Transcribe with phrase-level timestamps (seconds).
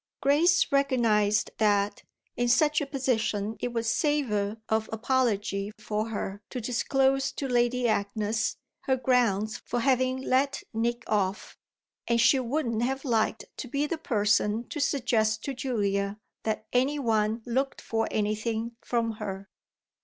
[0.19, 2.01] Grace recognised that
[2.35, 7.87] in such a position it would savour of apology for her to disclose to Lady
[7.87, 11.55] Agnes her grounds for having let Nick off;
[12.07, 16.97] and she wouldn't have liked to be the person to suggest to Julia that any
[16.97, 19.51] one looked for anything from her.